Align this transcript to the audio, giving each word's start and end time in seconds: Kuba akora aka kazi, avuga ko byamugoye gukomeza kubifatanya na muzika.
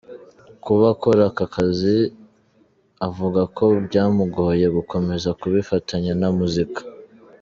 Kuba 0.63 0.85
akora 0.93 1.21
aka 1.29 1.45
kazi, 1.53 1.97
avuga 3.07 3.41
ko 3.57 3.65
byamugoye 3.85 4.65
gukomeza 4.77 5.29
kubifatanya 5.39 6.11
na 6.21 6.29
muzika. 6.39 6.81